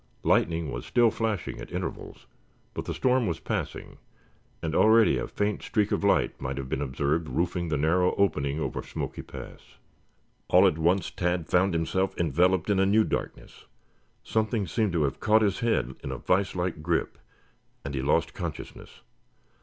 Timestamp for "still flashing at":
0.87-1.71